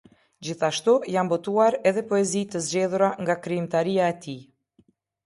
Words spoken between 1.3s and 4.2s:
botuar edhe poezi të zgjedhura nga krijimtaria e